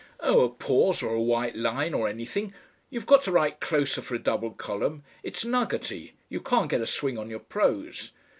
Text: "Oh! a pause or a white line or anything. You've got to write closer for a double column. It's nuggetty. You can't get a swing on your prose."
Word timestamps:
"Oh! 0.19 0.39
a 0.43 0.49
pause 0.49 1.03
or 1.03 1.13
a 1.13 1.21
white 1.21 1.55
line 1.55 1.93
or 1.93 2.09
anything. 2.09 2.55
You've 2.89 3.05
got 3.05 3.21
to 3.25 3.31
write 3.31 3.59
closer 3.59 4.01
for 4.01 4.15
a 4.15 4.17
double 4.17 4.49
column. 4.49 5.03
It's 5.21 5.45
nuggetty. 5.45 6.13
You 6.27 6.39
can't 6.41 6.71
get 6.71 6.81
a 6.81 6.87
swing 6.87 7.19
on 7.19 7.29
your 7.29 7.37
prose." 7.37 8.11